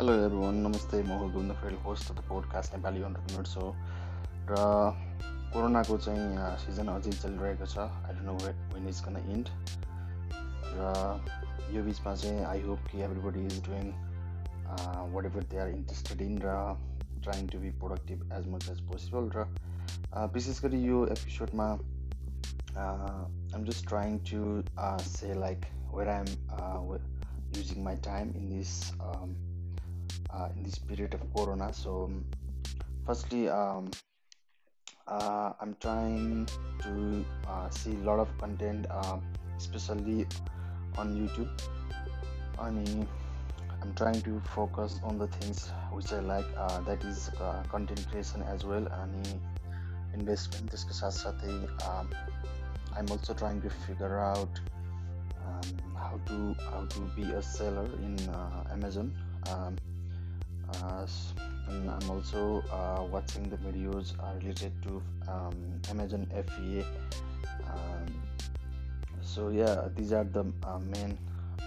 [0.00, 3.64] Hello everyone नमस्ते म हो गुन्द frail host of the podcast Nepali entrepreneur so
[4.50, 4.60] र
[5.52, 8.36] कोरोनाको चाहिँ सिजन अझै चलिरहेको छ। I don't know
[8.76, 9.50] when is gonna end
[10.76, 13.90] र यो बिचमा चाहिँ आई होप कि everybody is doing
[15.32, 16.56] whatever they are interested in raw
[17.20, 19.46] trying to be productive as much as possible र
[20.38, 21.68] विशेष गरी यो एपिसोडमा
[22.86, 24.48] I'm just trying to
[25.10, 26.26] say like where I am
[27.60, 28.74] using my time in this
[30.32, 31.72] uh, in this period of corona.
[31.72, 32.24] So um,
[33.06, 33.90] firstly um,
[35.08, 36.48] uh, i'm trying
[36.78, 39.22] to uh, see a lot of content um,
[39.56, 40.26] especially
[40.96, 41.50] on youtube.
[42.60, 43.06] And
[43.82, 48.06] i'm trying to focus on the things which i like uh, that is uh, content
[48.10, 49.40] creation as well and
[50.14, 50.72] investment.
[51.88, 52.08] Um,
[52.96, 54.60] i'm also trying to figure out
[55.46, 59.12] um, how to how to be a seller in uh, amazon.
[59.50, 59.70] Um, uh,
[61.67, 65.55] and I'm also uh, watching the videos uh, related to um,
[65.89, 66.85] Amazon FBA.
[67.67, 68.05] Um,
[69.21, 70.43] so yeah, these are the
[70.91, 71.17] main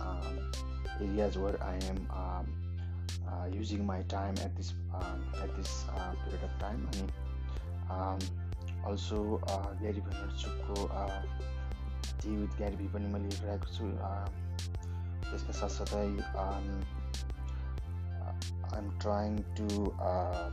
[0.00, 0.52] um,
[1.00, 5.84] areas where I am um, using my time at this um, at this
[6.24, 6.88] period of time.
[7.86, 8.26] अनि
[8.86, 9.18] also
[9.80, 10.86] ग्यारी भेनर्चुकको
[12.22, 13.84] T with Gary भी पनि मैले हेरिरहेको छु
[15.30, 16.06] त्यसका साथसाथै
[18.81, 20.49] I'm trying to uh,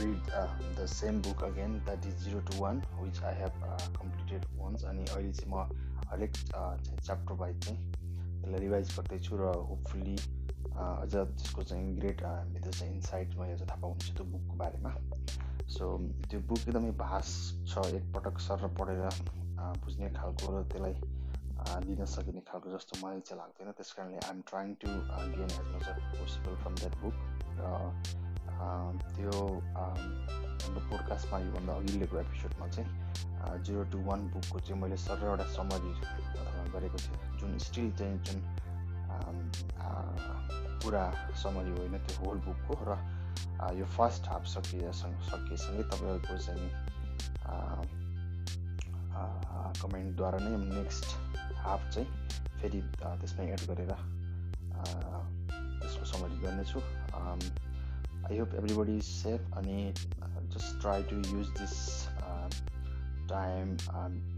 [0.00, 3.78] read uh, the same book again that is 0 to 1 which I have uh,
[3.98, 5.64] completed once अनि अहिले चाहिँ म
[6.10, 10.16] हरेक च्याप्टर वाइज चाहिँ त्यसलाई रिभाइज गर्दैछु र होपफुल्ली
[10.76, 14.94] अझ त्यसको चाहिँ ग्रेट भित्र चाहिँ इन्साइट अझ थाहा पाउँछु त्यो बुकको बारेमा
[15.76, 15.88] सो
[16.28, 17.32] त्यो बुक एकदमै भास
[17.64, 19.08] छ एकपटक सर पढेर
[19.86, 21.19] बुझ्ने खालको र त्यसलाई
[21.60, 24.88] दिन सकिने खालको जस्तो मलाई चाहिँ लाग्दैन त्यस कारणले I'm trying to
[25.30, 27.14] gain as much as possible from that book
[27.58, 27.62] र
[29.10, 29.36] त्यो
[29.74, 35.92] हाम्रो पोडकास्टमा योभन्दा अघिल्लोको एपिसोडमा चाहिँ जिरो टु वान बुकको चाहिँ मैले सर एउटा समरी
[36.72, 38.38] गरेको थिएँ जुन स्टिल चाहिँ जुन
[40.80, 41.04] पुरा
[41.36, 42.98] समरी होइन त्यो होल बुकको र
[43.74, 46.70] यो फर्स्ट हाफ सकिएसँग सकिएसँगै तपाईँहरूको चाहिँ
[49.80, 51.29] कमेन्टद्वारा नै नेक्स्ट
[51.66, 52.08] हाफ चाहिँ
[52.60, 53.92] फेरि त्यसमा एड गरेर
[55.80, 56.80] त्यसको समरी गर्नेछु।
[58.28, 61.74] I hope everybody is safe अनि just try to use this
[63.30, 63.76] time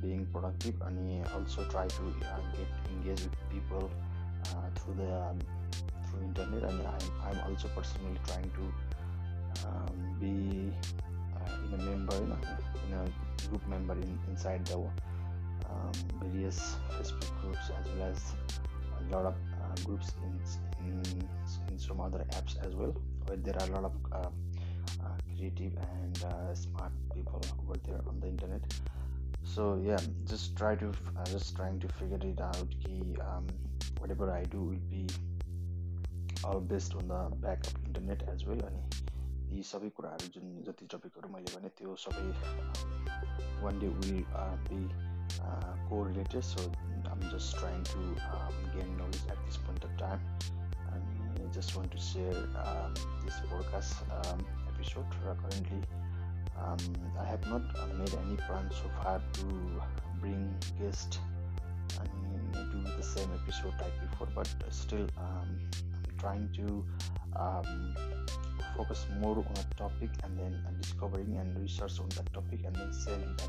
[0.00, 3.88] being productive अनि also try to get engage with people
[4.78, 5.02] through the
[6.04, 8.64] through internet अनि I I am also personally trying to
[10.20, 10.34] be
[11.64, 12.32] in a member होइन
[12.84, 13.04] in a
[13.48, 14.70] group member in inside the
[15.73, 15.91] um,
[16.23, 18.35] various Facebook groups as well as
[18.99, 21.03] a lot of uh, groups in, in,
[21.69, 22.95] in some other apps as well
[23.27, 24.29] where there are a lot of uh,
[25.03, 28.61] uh, creative and uh, smart people over there on the internet
[29.43, 33.45] so yeah just try to uh, just trying to figure it out key um,
[33.99, 35.07] whatever i do will be
[36.43, 41.29] all based on the backup internet as well अनि यी सबै कुराहरू जुन जति टपिकहरू
[41.35, 42.25] मैले भने त्यो सबै
[43.63, 44.19] one day will
[44.69, 44.81] be
[45.40, 46.44] uh, correlated.
[46.44, 46.70] So
[47.10, 47.98] i'm just trying to
[48.32, 50.20] um, gain knowledge at this point of time.
[50.92, 53.94] And i just want to share um, this podcast
[54.32, 55.82] um, episode currently.
[56.56, 56.78] Um,
[57.20, 59.44] i have not uh, made any plans so far to
[60.20, 61.18] bring guests
[62.00, 66.84] and do the same episode like before but still um, i'm trying to
[67.36, 67.94] um,
[68.76, 72.92] focus more on a topic and then discovering and research on that topic and then
[72.92, 73.48] selling that.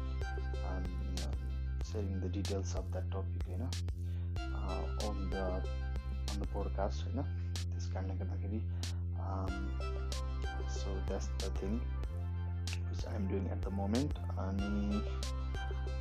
[0.67, 0.83] Um,
[1.90, 3.64] sharing the details of that topic होइन
[5.08, 5.46] on the
[6.30, 8.60] on the podcast होइन त्यस कारणले गर्दाखेरि
[10.70, 11.80] so that's the thing
[12.88, 15.02] which I'm doing at the moment अनि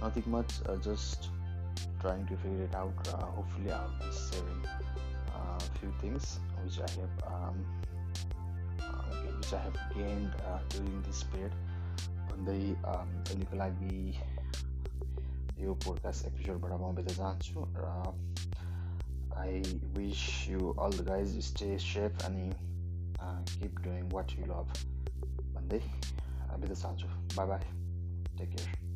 [0.01, 1.29] nothing much uh, just
[2.01, 6.79] trying to figure it out uh, hopefully I'll be sharing a uh, few things which
[6.79, 7.57] I have um,
[8.79, 11.53] uh, which I have gained uh, during this period
[12.29, 12.59] भन्दै
[12.89, 13.95] अहिलेको लागि
[15.58, 17.90] यो podcast एपिसोडबाट म बिदा चाहन्छु र
[19.42, 19.60] I
[19.94, 22.46] wish you all the guys stay safe अनि
[23.52, 24.74] keep doing what you love
[25.54, 25.80] भन्दै
[26.58, 27.70] बिदा चाहन्छु बाई बाई
[28.38, 28.93] टेक केयर